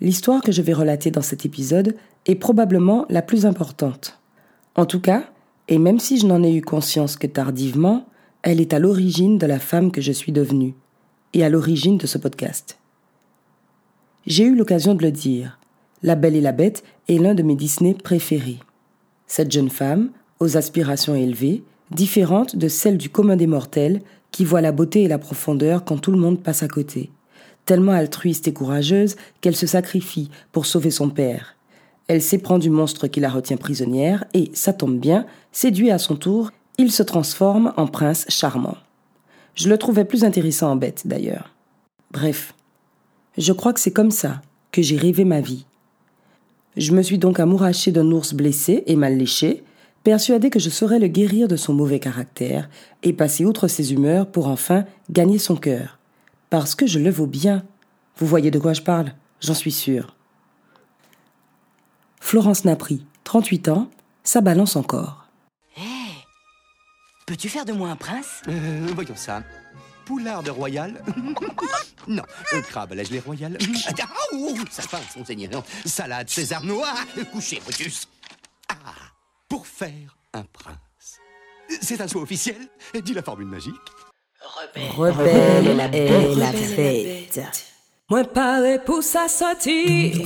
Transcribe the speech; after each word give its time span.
L'histoire 0.00 0.42
que 0.42 0.52
je 0.52 0.62
vais 0.62 0.72
relater 0.72 1.10
dans 1.10 1.22
cet 1.22 1.44
épisode 1.44 1.96
est 2.26 2.36
probablement 2.36 3.06
la 3.08 3.22
plus 3.22 3.46
importante. 3.46 4.20
En 4.76 4.86
tout 4.86 5.00
cas, 5.00 5.24
et 5.68 5.78
même 5.78 5.98
si 5.98 6.18
je 6.18 6.26
n'en 6.26 6.42
ai 6.42 6.54
eu 6.54 6.62
conscience 6.62 7.16
que 7.16 7.26
tardivement, 7.26 8.06
elle 8.42 8.60
est 8.60 8.72
à 8.72 8.78
l'origine 8.78 9.38
de 9.38 9.46
la 9.46 9.58
femme 9.58 9.90
que 9.90 10.00
je 10.00 10.12
suis 10.12 10.32
devenue, 10.32 10.74
et 11.34 11.44
à 11.44 11.48
l'origine 11.48 11.98
de 11.98 12.06
ce 12.06 12.16
podcast. 12.16 12.78
J'ai 14.26 14.44
eu 14.44 14.54
l'occasion 14.54 14.94
de 14.94 15.02
le 15.02 15.10
dire, 15.10 15.58
La 16.02 16.14
Belle 16.14 16.36
et 16.36 16.40
la 16.40 16.52
Bête 16.52 16.84
est 17.08 17.18
l'un 17.18 17.34
de 17.34 17.42
mes 17.42 17.56
Disney 17.56 17.94
préférés. 17.94 18.58
Cette 19.26 19.50
jeune 19.50 19.70
femme, 19.70 20.10
aux 20.40 20.56
aspirations 20.56 21.14
élevées, 21.14 21.62
différente 21.90 22.56
de 22.56 22.68
celle 22.68 22.98
du 22.98 23.10
commun 23.10 23.36
des 23.36 23.46
mortels, 23.46 24.00
qui 24.30 24.44
voit 24.44 24.60
la 24.60 24.72
beauté 24.72 25.02
et 25.02 25.08
la 25.08 25.18
profondeur 25.18 25.84
quand 25.84 25.98
tout 25.98 26.12
le 26.12 26.18
monde 26.18 26.42
passe 26.42 26.62
à 26.62 26.68
côté. 26.68 27.10
Tellement 27.68 27.92
altruiste 27.92 28.48
et 28.48 28.54
courageuse 28.54 29.16
qu'elle 29.42 29.54
se 29.54 29.66
sacrifie 29.66 30.30
pour 30.52 30.64
sauver 30.64 30.90
son 30.90 31.10
père. 31.10 31.54
Elle 32.06 32.22
s'éprend 32.22 32.58
du 32.58 32.70
monstre 32.70 33.08
qui 33.08 33.20
la 33.20 33.28
retient 33.28 33.58
prisonnière 33.58 34.24
et, 34.32 34.50
ça 34.54 34.72
tombe 34.72 34.98
bien, 34.98 35.26
séduit 35.52 35.90
à 35.90 35.98
son 35.98 36.16
tour, 36.16 36.50
il 36.78 36.90
se 36.90 37.02
transforme 37.02 37.74
en 37.76 37.86
prince 37.86 38.24
charmant. 38.30 38.78
Je 39.54 39.68
le 39.68 39.76
trouvais 39.76 40.06
plus 40.06 40.24
intéressant 40.24 40.70
en 40.70 40.76
bête, 40.76 41.02
d'ailleurs. 41.04 41.54
Bref, 42.10 42.54
je 43.36 43.52
crois 43.52 43.74
que 43.74 43.80
c'est 43.80 43.92
comme 43.92 44.12
ça 44.12 44.40
que 44.72 44.80
j'ai 44.80 44.96
rêvé 44.96 45.26
ma 45.26 45.42
vie. 45.42 45.66
Je 46.78 46.92
me 46.92 47.02
suis 47.02 47.18
donc 47.18 47.38
amourachée 47.38 47.92
d'un 47.92 48.10
ours 48.12 48.32
blessé 48.32 48.82
et 48.86 48.96
mal 48.96 49.18
léché, 49.18 49.62
persuadé 50.04 50.48
que 50.48 50.58
je 50.58 50.70
saurais 50.70 51.00
le 51.00 51.08
guérir 51.08 51.48
de 51.48 51.56
son 51.56 51.74
mauvais 51.74 52.00
caractère 52.00 52.70
et 53.02 53.12
passer 53.12 53.44
outre 53.44 53.68
ses 53.68 53.92
humeurs 53.92 54.26
pour 54.26 54.48
enfin 54.48 54.86
gagner 55.10 55.36
son 55.36 55.56
cœur. 55.56 55.97
Parce 56.50 56.74
que 56.74 56.86
je 56.86 56.98
le 56.98 57.10
vaux 57.10 57.26
bien. 57.26 57.64
Vous 58.16 58.26
voyez 58.26 58.50
de 58.50 58.58
quoi 58.58 58.72
je 58.72 58.82
parle, 58.82 59.14
j'en 59.40 59.54
suis 59.54 59.72
sûre. 59.72 60.16
Florence 62.20 62.64
Napri, 62.64 63.04
38 63.24 63.68
ans, 63.68 63.90
ça 64.24 64.40
balance 64.40 64.76
encore. 64.76 65.26
Hé 65.76 65.82
Peux-tu 67.26 67.48
faire 67.48 67.64
de 67.64 67.72
moi 67.72 67.90
un 67.90 67.96
prince? 67.96 68.42
Euh, 68.48 68.86
voyons 68.94 69.16
ça. 69.16 69.42
Poularde 70.04 70.48
royal 70.48 71.04
Non. 72.08 72.22
Euh, 72.54 72.62
crabe 72.62 72.92
à 72.92 72.94
la 72.94 73.04
gelée 73.04 73.20
royale 73.20 73.58
Ah, 74.00 74.06
ça 74.70 74.82
passe, 74.88 75.16
monseigneur. 75.16 75.62
Salade 75.84 76.30
César 76.30 76.64
noir. 76.64 76.96
Couché, 77.30 77.60
Brutus. 77.64 78.08
Ah, 78.70 78.94
pour 79.48 79.66
faire 79.66 80.16
un 80.32 80.44
prince. 80.44 81.18
C'est 81.82 82.00
un 82.00 82.08
saut 82.08 82.22
officiel 82.22 82.56
Dis 83.04 83.12
la 83.12 83.22
formule 83.22 83.46
magique. 83.48 83.74
Rebelle 84.96 85.90
et 85.92 86.34
la 86.34 86.52
fête. 86.52 87.40
Moi 88.10 88.24
paré 88.24 88.78
pour 88.78 89.02
sa 89.02 89.28
sortie 89.28 90.24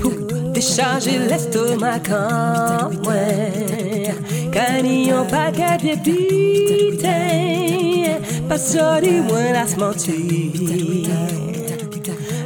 Pour 0.00 0.12
décharger 0.52 1.18
l'estomac 1.18 2.08
en 2.10 2.90
moi 2.90 3.12
un 4.52 5.24
paquet 5.24 5.76
de 5.78 5.94
pité 6.02 7.08
Pas 8.48 8.58
sorti 8.58 9.20
moi 9.28 9.52
la 9.52 9.66
se 9.68 9.76
mentir 9.76 10.14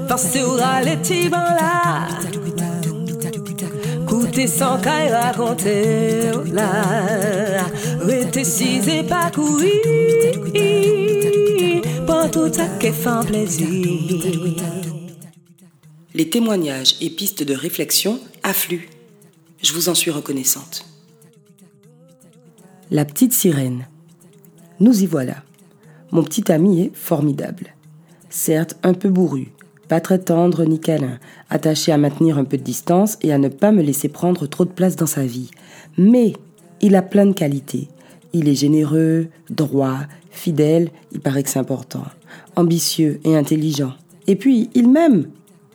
Forcé 0.06 0.42
au 0.42 0.56
râler 0.56 0.96
petit 0.96 1.30
ban 1.30 1.38
là 1.38 2.08
Coûter 4.06 4.46
sans 4.46 4.78
caille 4.78 5.10
raconter 5.10 6.30
là 6.52 7.64
Rester 8.04 8.44
six 8.44 8.86
et 8.86 9.02
pas 9.02 9.30
courir 9.30 9.72
Pas 12.06 12.28
tout 12.28 12.52
ça 12.52 12.66
qui 12.78 12.92
fait 12.92 13.08
un 13.08 13.24
plaisir 13.24 13.66
Les 16.12 16.28
témoignages 16.28 16.96
et 17.00 17.08
pistes 17.08 17.42
de 17.42 17.54
réflexion 17.54 18.20
affluent. 18.42 18.86
Je 19.62 19.72
vous 19.72 19.88
en 19.88 19.94
suis 19.94 20.10
reconnaissante. 20.10 20.84
La 22.90 23.06
petite 23.06 23.32
sirène. 23.32 23.86
Nous 24.80 25.02
y 25.02 25.06
voilà. 25.06 25.36
Mon 26.10 26.22
petit 26.22 26.52
ami 26.52 26.82
est 26.82 26.94
formidable. 26.94 27.74
Certes 28.28 28.76
un 28.82 28.92
peu 28.92 29.08
bourru, 29.08 29.52
pas 29.88 30.02
très 30.02 30.18
tendre 30.18 30.64
ni 30.64 30.78
câlin, 30.78 31.18
attaché 31.48 31.90
à 31.90 31.96
maintenir 31.96 32.36
un 32.36 32.44
peu 32.44 32.58
de 32.58 32.62
distance 32.62 33.16
et 33.22 33.32
à 33.32 33.38
ne 33.38 33.48
pas 33.48 33.72
me 33.72 33.82
laisser 33.82 34.10
prendre 34.10 34.46
trop 34.46 34.66
de 34.66 34.72
place 34.72 34.96
dans 34.96 35.06
sa 35.06 35.24
vie. 35.24 35.50
Mais 35.96 36.34
il 36.82 36.96
a 36.96 37.02
plein 37.02 37.24
de 37.24 37.32
qualités. 37.32 37.88
Il 38.34 38.48
est 38.48 38.54
généreux, 38.54 39.28
droit, 39.48 40.00
fidèle, 40.30 40.90
il 41.12 41.20
paraît 41.20 41.42
que 41.42 41.48
c'est 41.48 41.58
important, 41.58 42.04
ambitieux 42.56 43.20
et 43.24 43.36
intelligent. 43.36 43.94
Et 44.26 44.36
puis, 44.36 44.68
il 44.74 44.90
m'aime. 44.90 45.28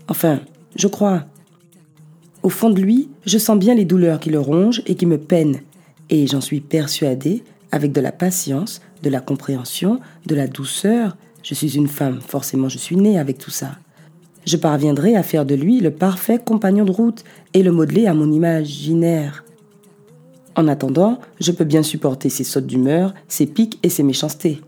Enfin, 0.07 0.41
je 0.75 0.87
crois. 0.87 1.25
Au 2.43 2.49
fond 2.49 2.69
de 2.69 2.79
lui, 2.79 3.09
je 3.25 3.37
sens 3.37 3.57
bien 3.57 3.73
les 3.73 3.85
douleurs 3.85 4.19
qui 4.19 4.29
le 4.29 4.39
rongent 4.39 4.83
et 4.85 4.95
qui 4.95 5.07
me 5.07 5.17
peinent. 5.17 5.61
Et 6.11 6.27
j'en 6.27 6.41
suis 6.41 6.59
persuadée, 6.59 7.43
avec 7.71 7.91
de 7.91 8.01
la 8.01 8.11
patience, 8.11 8.81
de 9.03 9.09
la 9.09 9.21
compréhension, 9.21 9.99
de 10.25 10.35
la 10.35 10.47
douceur, 10.47 11.17
je 11.43 11.53
suis 11.53 11.75
une 11.75 11.87
femme, 11.87 12.19
forcément 12.21 12.69
je 12.69 12.77
suis 12.77 12.95
née 12.95 13.17
avec 13.17 13.37
tout 13.37 13.51
ça. 13.51 13.77
Je 14.45 14.57
parviendrai 14.57 15.15
à 15.15 15.23
faire 15.23 15.45
de 15.45 15.55
lui 15.55 15.79
le 15.79 15.91
parfait 15.91 16.39
compagnon 16.43 16.85
de 16.85 16.91
route 16.91 17.23
et 17.53 17.63
le 17.63 17.71
modeler 17.71 18.07
à 18.07 18.13
mon 18.13 18.31
imaginaire. 18.31 19.43
En 20.55 20.67
attendant, 20.67 21.19
je 21.39 21.51
peux 21.51 21.63
bien 21.63 21.83
supporter 21.83 22.29
ses 22.29 22.43
sautes 22.43 22.67
d'humeur, 22.67 23.13
ses 23.27 23.45
pics 23.45 23.79
et 23.83 23.89
ses 23.89 24.03
méchancetés. 24.03 24.61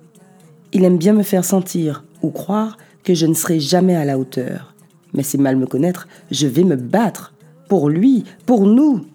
Il 0.74 0.86
aime 0.86 0.97
bien 0.97 1.14
me 1.14 1.24
faire 1.24 1.44
sentir 1.44 2.03
ou 2.22 2.30
croire 2.30 2.78
que 3.03 3.14
je 3.14 3.25
ne 3.25 3.34
serai 3.34 3.59
jamais 3.59 3.96
à 3.96 4.06
la 4.06 4.18
hauteur. 4.18 4.74
Mais 5.14 5.24
c'est 5.24 5.38
mal 5.38 5.58
me 5.58 5.66
connaître, 5.66 6.08
je 6.30 6.47
vais 6.47 6.64
me 6.64 6.75
battre. 6.75 7.34
Pour 7.68 7.90
lui, 7.90 8.25
pour 8.46 8.68
nous. 8.68 9.06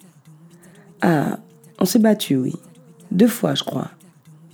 Ah, 1.03 1.38
on 1.78 1.84
s'est 1.84 1.99
battu, 1.99 2.37
oui. 2.37 2.54
Deux 3.10 3.28
fois, 3.28 3.54
je 3.54 3.65
crois. 3.65 3.91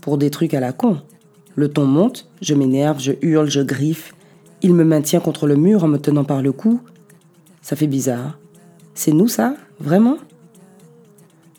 Pour 0.01 0.19
des 0.19 0.31
trucs 0.31 0.55
à 0.55 0.61
la 0.61 0.73
con. 0.73 1.01
Le 1.55 1.69
ton 1.69 1.87
monte, 1.87 2.29
je 2.41 2.55
m'énerve, 2.55 3.01
je 3.01 3.13
hurle, 3.23 3.51
je 3.51 3.61
griffe. 3.61 4.15
Il 4.63 4.75
me 4.75 4.85
maintient 4.85 5.21
contre 5.21 5.47
le 5.47 5.57
mur 5.57 5.85
en 5.85 5.89
me 5.89 5.99
tenant 5.99 6.25
par 6.25 6.43
le 6.43 6.53
cou. 6.53 6.81
Ça 7.63 7.77
fait 7.77 7.87
bizarre. 7.87 8.39
C'est 8.95 9.13
nous, 9.13 9.29
ça? 9.29 9.55
Vraiment? 9.79 10.17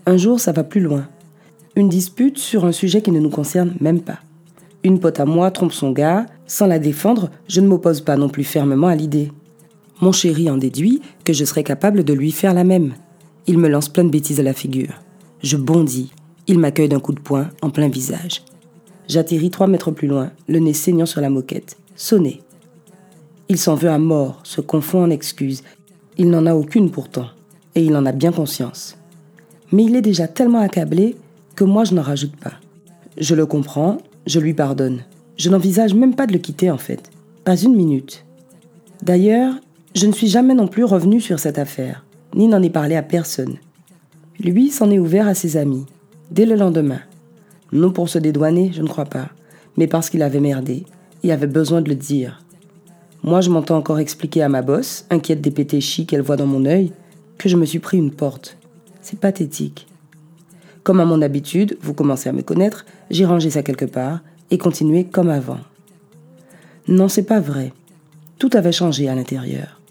Un 0.06 0.18
jour, 0.18 0.40
ça 0.40 0.52
va 0.52 0.64
plus 0.64 0.82
loin. 0.82 1.08
Une 1.76 1.88
dispute 1.88 2.38
sur 2.38 2.66
un 2.66 2.72
sujet 2.72 3.02
qui 3.02 3.12
ne 3.12 3.20
nous 3.20 3.30
concerne 3.30 3.74
même 3.80 4.02
pas. 4.02 4.20
Une 4.84 5.00
pote 5.00 5.20
à 5.20 5.26
moi 5.26 5.50
trompe 5.50 5.72
son 5.72 5.92
gars. 5.92 6.26
Sans 6.46 6.68
la 6.68 6.78
défendre, 6.78 7.30
je 7.48 7.62
ne 7.62 7.68
m'oppose 7.68 8.02
pas 8.02 8.18
non 8.18 8.28
plus 8.28 8.44
fermement 8.44 8.88
à 8.88 8.96
l'idée. 8.96 9.32
Mon 10.02 10.12
chéri 10.12 10.50
en 10.50 10.58
déduit 10.58 11.02
que 11.24 11.32
je 11.32 11.46
serais 11.46 11.64
capable 11.64 12.04
de 12.04 12.14
lui 12.14 12.32
faire 12.32 12.54
la 12.54 12.66
même. 12.66 12.94
Il 13.48 13.58
me 13.58 13.70
lance 13.70 13.88
plein 13.88 14.04
de 14.04 14.10
bêtises 14.10 14.42
à 14.42 14.44
la 14.44 14.54
figure. 14.54 14.94
Je 15.42 15.56
bondis. 15.56 16.12
Il 16.48 16.60
m'accueille 16.60 16.90
d'un 16.90 17.00
coup 17.00 17.14
de 17.14 17.22
poing 17.22 17.50
en 17.62 17.70
plein 17.70 17.88
visage. 17.88 18.44
J'atterris 19.08 19.52
trois 19.52 19.68
mètres 19.68 19.92
plus 19.92 20.08
loin, 20.08 20.32
le 20.50 20.60
nez 20.60 20.74
saignant 20.74 21.06
sur 21.06 21.22
la 21.22 21.30
moquette. 21.30 21.78
Sonné. 21.96 22.42
Il 23.48 23.58
s'en 23.58 23.76
veut 23.76 23.90
à 23.90 24.00
mort, 24.00 24.42
se 24.44 24.60
confond 24.60 25.04
en 25.04 25.10
excuses. 25.10 25.64
Il 26.18 26.30
n'en 26.30 26.46
a 26.46 26.56
aucune 26.56 26.92
pourtant, 26.92 27.28
et 27.76 27.84
il 27.84 27.96
en 27.96 28.06
a 28.06 28.12
bien 28.12 28.32
conscience. 28.32 28.98
Mais 29.74 29.86
il 29.86 29.96
est 29.96 30.02
déjà 30.02 30.28
tellement 30.28 30.60
accablé 30.60 31.16
que 31.56 31.64
moi 31.64 31.84
je 31.84 31.96
n'en 31.96 32.04
rajoute 32.04 32.36
pas. 32.38 32.54
Je 33.18 33.34
le 33.34 33.48
comprends, 33.48 33.98
je 34.28 34.40
lui 34.40 34.54
pardonne. 34.54 35.02
Je 35.36 35.50
n'envisage 35.50 35.96
même 35.96 36.14
pas 36.14 36.28
de 36.28 36.34
le 36.34 36.38
quitter 36.38 36.70
en 36.70 36.78
fait. 36.78 37.10
Pas 37.44 37.58
une 37.58 37.76
minute. 37.76 38.24
D'ailleurs, 39.02 39.56
je 39.96 40.06
ne 40.06 40.12
suis 40.12 40.28
jamais 40.28 40.54
non 40.54 40.68
plus 40.68 40.84
revenu 40.84 41.20
sur 41.20 41.40
cette 41.40 41.58
affaire, 41.58 42.06
ni 42.36 42.48
n'en 42.48 42.62
ai 42.62 42.70
parlé 42.70 42.96
à 42.96 43.02
personne. 43.02 43.58
Lui 44.40 44.70
s'en 44.70 44.92
est 44.92 45.00
ouvert 45.00 45.28
à 45.28 45.34
ses 45.34 45.58
amis, 45.58 45.88
dès 46.30 46.46
le 46.46 46.56
lendemain. 46.56 47.02
Non 47.72 47.92
pour 47.92 48.10
se 48.10 48.20
dédouaner, 48.20 48.72
je 48.74 48.84
ne 48.84 48.88
crois 48.88 49.06
pas, 49.06 49.30
mais 49.76 49.88
parce 49.88 50.12
qu'il 50.12 50.22
avait 50.22 50.40
merdé 50.40 50.84
et 51.24 51.32
avait 51.32 51.48
besoin 51.48 51.82
de 51.82 51.90
le 51.90 51.96
dire. 51.96 52.44
Moi, 53.24 53.42
je 53.42 53.50
m'entends 53.50 53.78
encore 53.78 53.98
expliquer 53.98 54.44
à 54.44 54.50
ma 54.50 54.62
bosse, 54.62 55.06
inquiète 55.10 55.42
des 55.42 55.50
pétéchis 55.50 56.06
qu'elle 56.06 56.22
voit 56.22 56.36
dans 56.36 56.46
mon 56.46 56.66
œil, 56.66 56.92
que 57.40 57.50
je 57.50 57.58
me 57.58 57.66
suis 57.66 57.80
pris 57.80 57.98
une 57.98 58.12
porte. 58.12 58.58
C'est 59.04 59.20
pathétique. 59.20 59.86
Comme 60.84 61.02
à 61.02 61.06
mon 61.06 61.22
habitude, 61.22 61.78
vous 61.82 61.94
commencez 61.94 62.30
à 62.30 62.32
me 62.32 62.42
connaître, 62.42 62.86
j'ai 63.12 63.26
rangé 63.26 63.50
ça 63.50 63.62
quelque 63.62 63.84
part 63.86 64.22
et 64.50 64.58
continué 64.58 65.04
comme 65.04 65.30
avant. 65.30 65.60
Non, 66.88 67.10
c'est 67.10 67.24
pas 67.24 67.42
vrai. 67.42 67.74
Tout 68.40 68.50
avait 68.54 68.72
changé 68.72 69.10
à 69.10 69.16
l'intérieur. 69.16 69.82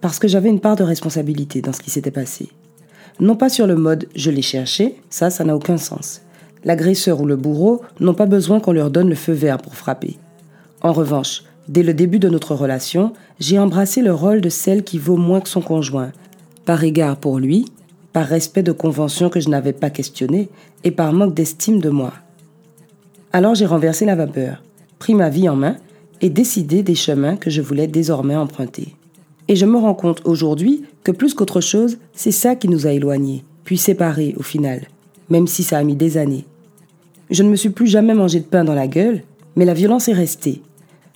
Parce 0.00 0.20
que 0.20 0.28
j'avais 0.28 0.48
une 0.48 0.60
part 0.60 0.76
de 0.76 0.84
responsabilité 0.84 1.60
dans 1.60 1.72
ce 1.72 1.80
qui 1.80 1.90
s'était 1.90 2.12
passé. 2.12 2.48
Non 3.18 3.34
pas 3.34 3.48
sur 3.48 3.66
le 3.66 3.74
mode 3.74 4.08
je 4.14 4.30
l'ai 4.30 4.42
cherché, 4.42 4.94
ça, 5.10 5.30
ça 5.30 5.44
n'a 5.44 5.56
aucun 5.56 5.76
sens. 5.76 6.22
L'agresseur 6.64 7.20
ou 7.20 7.26
le 7.26 7.36
bourreau 7.36 7.82
n'ont 7.98 8.14
pas 8.14 8.26
besoin 8.26 8.60
qu'on 8.60 8.72
leur 8.72 8.92
donne 8.92 9.08
le 9.08 9.16
feu 9.16 9.32
vert 9.32 9.58
pour 9.58 9.74
frapper. 9.74 10.18
En 10.82 10.92
revanche, 10.92 11.42
dès 11.68 11.82
le 11.82 11.94
début 11.94 12.20
de 12.20 12.28
notre 12.28 12.54
relation, 12.54 13.12
j'ai 13.40 13.58
embrassé 13.58 14.02
le 14.02 14.14
rôle 14.14 14.40
de 14.40 14.48
celle 14.48 14.84
qui 14.84 14.98
vaut 14.98 15.16
moins 15.16 15.40
que 15.40 15.48
son 15.48 15.62
conjoint, 15.62 16.12
par 16.64 16.84
égard 16.84 17.16
pour 17.16 17.40
lui, 17.40 17.66
par 18.12 18.26
respect 18.26 18.62
de 18.62 18.72
conventions 18.72 19.30
que 19.30 19.40
je 19.40 19.48
n'avais 19.48 19.72
pas 19.72 19.90
questionnées 19.90 20.48
et 20.84 20.90
par 20.90 21.12
manque 21.12 21.34
d'estime 21.34 21.80
de 21.80 21.90
moi. 21.90 22.12
Alors 23.32 23.54
j'ai 23.54 23.66
renversé 23.66 24.04
la 24.04 24.16
vapeur, 24.16 24.62
pris 24.98 25.14
ma 25.14 25.28
vie 25.28 25.48
en 25.48 25.56
main 25.56 25.76
et 26.20 26.30
décidé 26.30 26.82
des 26.82 26.94
chemins 26.94 27.36
que 27.36 27.50
je 27.50 27.62
voulais 27.62 27.86
désormais 27.86 28.36
emprunter. 28.36 28.96
Et 29.48 29.56
je 29.56 29.66
me 29.66 29.78
rends 29.78 29.94
compte 29.94 30.22
aujourd'hui 30.24 30.84
que 31.02 31.12
plus 31.12 31.34
qu'autre 31.34 31.60
chose, 31.60 31.98
c'est 32.12 32.30
ça 32.30 32.56
qui 32.56 32.68
nous 32.68 32.86
a 32.86 32.92
éloignés, 32.92 33.44
puis 33.64 33.78
séparés 33.78 34.34
au 34.36 34.42
final, 34.42 34.82
même 35.28 35.46
si 35.46 35.62
ça 35.62 35.78
a 35.78 35.84
mis 35.84 35.96
des 35.96 36.18
années. 36.18 36.44
Je 37.30 37.42
ne 37.42 37.48
me 37.48 37.56
suis 37.56 37.70
plus 37.70 37.86
jamais 37.86 38.14
mangé 38.14 38.40
de 38.40 38.44
pain 38.44 38.64
dans 38.64 38.74
la 38.74 38.88
gueule, 38.88 39.22
mais 39.56 39.64
la 39.64 39.74
violence 39.74 40.08
est 40.08 40.14
restée, 40.14 40.62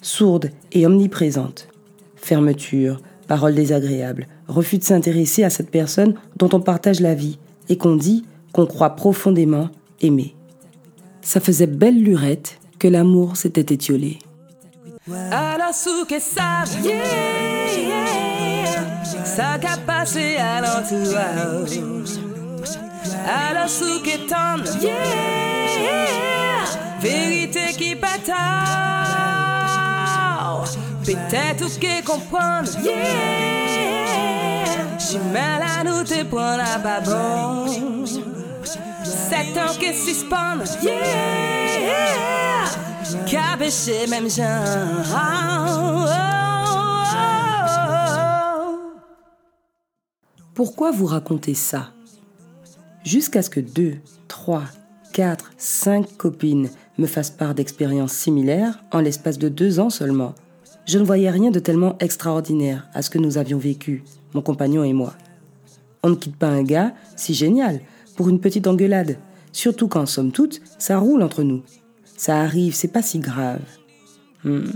sourde 0.01 0.51
et 0.73 0.87
omniprésente. 0.87 1.69
Fermeture, 2.17 3.01
paroles 3.27 3.55
désagréables, 3.55 4.29
refus 4.49 4.79
de 4.79 4.85
s'intéresser 4.85 5.45
à 5.45 5.51
cette 5.51 5.71
personne 5.71 6.15
dont 6.37 6.49
on 6.53 6.61
partage 6.61 7.01
la 7.01 7.15
vie 7.15 7.39
et 7.69 7.77
qu'on 7.77 7.97
dit 7.97 8.25
qu'on 8.53 8.67
croit 8.67 8.91
profondément 8.91 9.69
aimer. 10.01 10.35
Ça 11.23 11.41
faisait 11.41 11.67
belle 11.67 12.03
lurette 12.03 12.59
que 12.79 12.89
l'amour 12.89 13.37
s'était 13.37 13.75
étiolé. 13.75 14.19
Vérité 27.01 27.61
qui 27.77 27.95
bataille. 27.95 28.35
Peut-être 31.05 31.79
que 31.79 32.07
comprendre, 32.07 32.71
yeah, 32.83 33.94
j'ai 35.11 35.19
mal 35.19 35.63
à 35.63 35.85
nous 35.85 36.03
bon. 37.05 37.67
Que 39.81 39.93
suspendre, 39.93 40.65
yeah, 40.83 41.03
même. 44.09 44.29
Pourquoi 50.55 50.91
vous 50.93 51.07
racontez 51.07 51.55
ça? 51.55 51.91
Jusqu'à 53.05 53.43
ce 53.43 53.51
que 53.51 53.61
deux, 53.61 53.97
trois, 54.29 54.65
quatre, 55.13 55.51
cinq 55.59 56.17
copines 56.17 56.71
me 56.97 57.07
fassent 57.07 57.31
part 57.31 57.55
d'expériences 57.55 58.13
similaires 58.13 58.81
en 58.93 59.01
l'espace 59.01 59.39
de 59.39 59.49
deux 59.49 59.81
ans 59.81 59.91
seulement. 59.91 60.35
Je 60.87 60.99
ne 60.99 61.05
voyais 61.05 61.31
rien 61.31 61.51
de 61.51 61.59
tellement 61.59 61.97
extraordinaire 61.99 62.89
à 62.95 63.03
ce 63.03 63.11
que 63.11 63.19
nous 63.19 63.39
avions 63.39 63.59
vécu, 63.59 64.05
mon 64.35 64.43
compagnon 64.43 64.85
et 64.85 64.93
moi. 64.93 65.15
On 66.03 66.11
ne 66.11 66.15
quitte 66.17 66.37
pas 66.37 66.49
un 66.49 66.63
gars, 66.63 66.93
si 67.17 67.33
génial, 67.33 67.81
pour 68.17 68.29
une 68.29 68.41
petite 68.41 68.67
engueulade, 68.67 69.17
surtout 69.53 69.89
quand, 69.89 70.07
somme 70.07 70.33
toute, 70.33 70.61
ça 70.79 70.99
roule 70.99 71.23
entre 71.23 71.43
nous. 71.43 71.63
Ça 72.17 72.41
arrive, 72.41 72.75
c'est 72.75 72.89
pas 72.89 73.03
si 73.03 73.19
grave. 73.19 73.63
Hmm. 74.45 74.73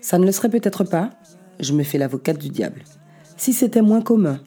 Ça 0.00 0.18
ne 0.18 0.26
le 0.26 0.32
serait 0.32 0.48
peut-être 0.48 0.84
pas, 0.84 1.10
je 1.60 1.72
me 1.72 1.82
fais 1.82 1.98
l'avocate 1.98 2.38
du 2.38 2.48
diable, 2.48 2.82
si 3.36 3.52
c'était 3.52 3.82
moins 3.82 4.00
commun, 4.00 4.40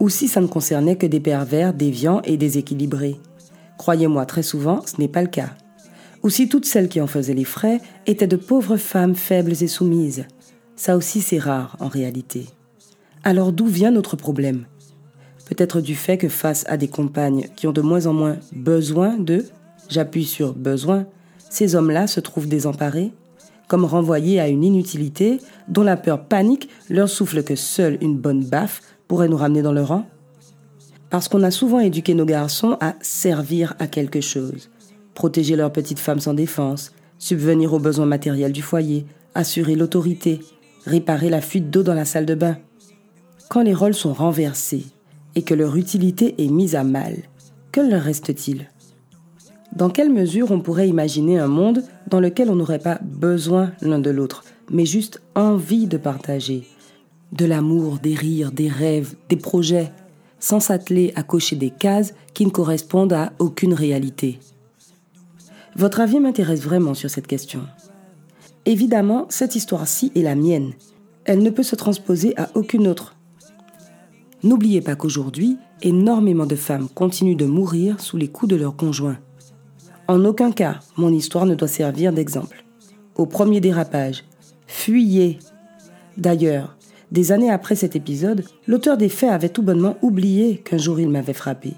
ou 0.00 0.08
si 0.08 0.28
ça 0.28 0.40
ne 0.40 0.46
concernait 0.46 0.96
que 0.96 1.06
des 1.06 1.20
pervers, 1.20 1.74
déviants 1.74 2.22
et 2.22 2.36
déséquilibrés. 2.36 3.20
Croyez-moi, 3.78 4.26
très 4.26 4.42
souvent, 4.42 4.82
ce 4.86 5.00
n'est 5.00 5.08
pas 5.08 5.22
le 5.22 5.28
cas. 5.28 5.50
Ou 6.22 6.30
si 6.30 6.48
toutes 6.48 6.66
celles 6.66 6.88
qui 6.88 7.00
en 7.00 7.06
faisaient 7.06 7.34
les 7.34 7.44
frais 7.44 7.80
étaient 8.06 8.26
de 8.26 8.36
pauvres 8.36 8.76
femmes 8.76 9.14
faibles 9.14 9.52
et 9.60 9.68
soumises. 9.68 10.26
Ça 10.76 10.96
aussi, 10.96 11.20
c'est 11.20 11.38
rare 11.38 11.76
en 11.80 11.88
réalité. 11.88 12.46
Alors 13.28 13.52
d'où 13.52 13.66
vient 13.66 13.90
notre 13.90 14.16
problème? 14.16 14.64
Peut-être 15.44 15.82
du 15.82 15.94
fait 15.94 16.16
que 16.16 16.30
face 16.30 16.64
à 16.66 16.78
des 16.78 16.88
compagnes 16.88 17.48
qui 17.56 17.66
ont 17.66 17.72
de 17.72 17.82
moins 17.82 18.06
en 18.06 18.14
moins 18.14 18.38
besoin 18.52 19.18
d'eux, 19.18 19.44
j'appuie 19.90 20.24
sur 20.24 20.54
besoin, 20.54 21.04
ces 21.50 21.74
hommes-là 21.74 22.06
se 22.06 22.20
trouvent 22.20 22.48
désemparés, 22.48 23.12
comme 23.66 23.84
renvoyés 23.84 24.40
à 24.40 24.48
une 24.48 24.64
inutilité 24.64 25.42
dont 25.68 25.82
la 25.82 25.98
peur 25.98 26.24
panique 26.24 26.70
leur 26.88 27.10
souffle 27.10 27.42
que 27.42 27.54
seule 27.54 27.98
une 28.00 28.16
bonne 28.16 28.46
baffe 28.46 28.80
pourrait 29.08 29.28
nous 29.28 29.36
ramener 29.36 29.60
dans 29.60 29.74
le 29.74 29.82
rang 29.82 30.08
Parce 31.10 31.28
qu'on 31.28 31.42
a 31.42 31.50
souvent 31.50 31.80
éduqué 31.80 32.14
nos 32.14 32.24
garçons 32.24 32.78
à 32.80 32.94
servir 33.02 33.74
à 33.78 33.88
quelque 33.88 34.22
chose, 34.22 34.70
protéger 35.12 35.54
leurs 35.54 35.74
petites 35.74 35.98
femmes 35.98 36.20
sans 36.20 36.32
défense, 36.32 36.92
subvenir 37.18 37.74
aux 37.74 37.78
besoins 37.78 38.06
matériels 38.06 38.52
du 38.52 38.62
foyer, 38.62 39.04
assurer 39.34 39.74
l'autorité, 39.74 40.40
réparer 40.86 41.28
la 41.28 41.42
fuite 41.42 41.68
d'eau 41.68 41.82
dans 41.82 41.92
la 41.92 42.06
salle 42.06 42.24
de 42.24 42.34
bain. 42.34 42.56
Quand 43.48 43.62
les 43.62 43.72
rôles 43.72 43.94
sont 43.94 44.12
renversés 44.12 44.84
et 45.34 45.42
que 45.42 45.54
leur 45.54 45.76
utilité 45.76 46.34
est 46.36 46.50
mise 46.50 46.74
à 46.76 46.84
mal, 46.84 47.16
que 47.72 47.80
leur 47.80 48.02
reste-t-il? 48.02 48.68
Dans 49.74 49.88
quelle 49.88 50.12
mesure 50.12 50.50
on 50.50 50.60
pourrait 50.60 50.88
imaginer 50.88 51.38
un 51.38 51.46
monde 51.46 51.82
dans 52.08 52.20
lequel 52.20 52.50
on 52.50 52.56
n'aurait 52.56 52.78
pas 52.78 52.98
besoin 53.02 53.72
l'un 53.80 54.00
de 54.00 54.10
l'autre, 54.10 54.44
mais 54.70 54.84
juste 54.84 55.22
envie 55.34 55.86
de 55.86 55.96
partager, 55.96 56.66
de 57.32 57.46
l'amour, 57.46 57.98
des 58.00 58.14
rires, 58.14 58.52
des 58.52 58.68
rêves, 58.68 59.14
des 59.30 59.36
projets, 59.36 59.92
sans 60.40 60.60
s'atteler 60.60 61.12
à 61.16 61.22
cocher 61.22 61.56
des 61.56 61.70
cases 61.70 62.14
qui 62.34 62.44
ne 62.44 62.50
correspondent 62.50 63.14
à 63.14 63.32
aucune 63.38 63.72
réalité? 63.74 64.40
Votre 65.74 66.00
avis 66.00 66.20
m'intéresse 66.20 66.60
vraiment 66.60 66.94
sur 66.94 67.08
cette 67.08 67.26
question. 67.26 67.60
Évidemment, 68.66 69.26
cette 69.30 69.56
histoire-ci 69.56 70.12
est 70.14 70.22
la 70.22 70.34
mienne. 70.34 70.72
Elle 71.24 71.42
ne 71.42 71.50
peut 71.50 71.62
se 71.62 71.76
transposer 71.76 72.38
à 72.38 72.50
aucune 72.54 72.86
autre. 72.86 73.14
N'oubliez 74.42 74.80
pas 74.80 74.94
qu'aujourd'hui, 74.94 75.56
énormément 75.82 76.46
de 76.46 76.54
femmes 76.54 76.88
continuent 76.94 77.36
de 77.36 77.44
mourir 77.44 78.00
sous 78.00 78.16
les 78.16 78.28
coups 78.28 78.50
de 78.50 78.56
leurs 78.56 78.76
conjoints. 78.76 79.18
En 80.06 80.24
aucun 80.24 80.52
cas, 80.52 80.80
mon 80.96 81.12
histoire 81.12 81.44
ne 81.44 81.54
doit 81.54 81.68
servir 81.68 82.12
d'exemple. 82.12 82.64
Au 83.16 83.26
premier 83.26 83.60
dérapage, 83.60 84.24
fuyez. 84.66 85.38
D'ailleurs, 86.16 86.76
des 87.10 87.32
années 87.32 87.50
après 87.50 87.74
cet 87.74 87.96
épisode, 87.96 88.44
l'auteur 88.66 88.96
des 88.96 89.08
faits 89.08 89.30
avait 89.30 89.48
tout 89.48 89.62
bonnement 89.62 89.96
oublié 90.02 90.58
qu'un 90.58 90.78
jour 90.78 91.00
il 91.00 91.08
m'avait 91.08 91.32
frappé. 91.32 91.72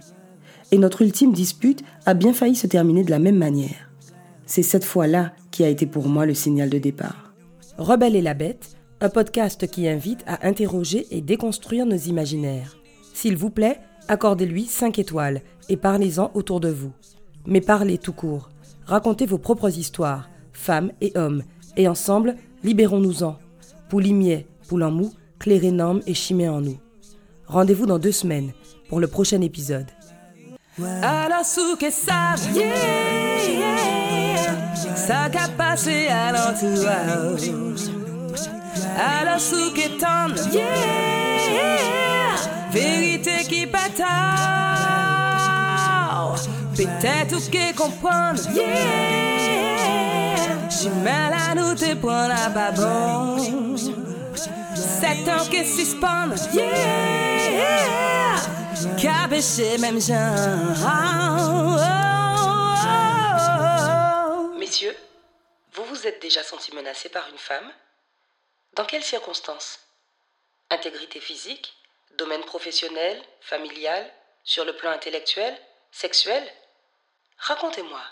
Et 0.70 0.78
notre 0.78 1.02
ultime 1.02 1.32
dispute 1.32 1.82
a 2.04 2.14
bien 2.14 2.32
failli 2.32 2.54
se 2.54 2.66
terminer 2.66 3.04
de 3.04 3.10
la 3.10 3.18
même 3.18 3.38
manière. 3.38 3.90
C'est 4.46 4.62
cette 4.62 4.84
fois-là 4.84 5.32
qui 5.50 5.64
a 5.64 5.68
été 5.68 5.86
pour 5.86 6.08
moi 6.08 6.26
le 6.26 6.34
signal 6.34 6.68
de 6.68 6.78
départ. 6.78 7.32
Rebelle 7.78 8.16
et 8.16 8.22
la 8.22 8.34
bête, 8.34 8.76
un 9.00 9.08
podcast 9.08 9.66
qui 9.66 9.88
invite 9.88 10.22
à 10.26 10.46
interroger 10.46 11.06
et 11.10 11.20
déconstruire 11.20 11.86
nos 11.86 11.96
imaginaires. 11.96 12.76
S'il 13.14 13.36
vous 13.36 13.50
plaît, 13.50 13.80
accordez-lui 14.08 14.64
5 14.66 14.98
étoiles 14.98 15.40
et 15.68 15.76
parlez-en 15.76 16.30
autour 16.34 16.60
de 16.60 16.68
vous. 16.68 16.92
Mais 17.46 17.60
parlez 17.60 17.96
tout 17.98 18.12
court. 18.12 18.50
Racontez 18.84 19.24
vos 19.26 19.38
propres 19.38 19.78
histoires, 19.78 20.28
femmes 20.52 20.92
et 21.00 21.12
hommes, 21.16 21.42
et 21.76 21.88
ensemble, 21.88 22.36
libérons-nous-en. 22.62 23.38
Poulimier, 23.88 24.46
poulant 24.68 24.90
mou, 24.90 25.12
clair 25.38 25.64
énorme 25.64 26.00
et 26.06 26.14
chimé 26.14 26.48
en 26.48 26.60
nous. 26.60 26.78
Rendez-vous 27.46 27.86
dans 27.86 27.98
deux 27.98 28.12
semaines 28.12 28.52
pour 28.88 29.00
le 29.00 29.06
prochain 29.06 29.40
épisode. 29.40 29.86
Alors 39.00 39.40
sous 39.40 39.72
que 39.72 39.88
t'en 39.98 40.28
vérité 42.70 43.44
qui 43.48 43.64
bataille. 43.64 44.06
Peut-être 46.76 47.50
que 47.50 47.74
comprendre, 47.74 48.40
j'ai 50.68 50.90
mal 51.02 51.32
à 51.32 51.54
nous 51.54 51.74
te 51.74 51.94
prendre 51.94 52.34
à 52.34 52.50
pas 52.50 52.72
bon. 52.72 53.38
Sept 54.74 55.28
ans 55.28 55.46
que 55.50 55.64
suspendre, 55.64 56.34
yeah, 56.52 58.36
caboché 58.98 59.78
même 59.78 59.98
genre. 59.98 60.76
Messieurs, 64.58 64.94
vous 65.74 65.84
vous 65.84 66.06
êtes 66.06 66.20
déjà 66.20 66.42
senti 66.42 66.74
menacé 66.74 67.08
par 67.08 67.24
une 67.30 67.38
femme? 67.38 67.70
Dans 68.74 68.84
quelles 68.84 69.04
circonstances? 69.04 69.80
Intégrité 70.70 71.20
physique 71.20 71.74
Domaine 72.12 72.44
professionnel 72.44 73.20
Familial 73.40 74.12
Sur 74.44 74.64
le 74.64 74.76
plan 74.76 74.90
intellectuel 74.90 75.56
Sexuel? 75.90 76.48
Racontez-moi. 77.38 78.02